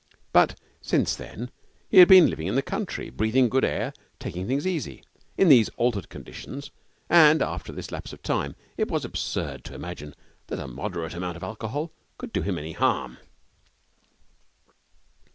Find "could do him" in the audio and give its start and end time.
12.17-12.57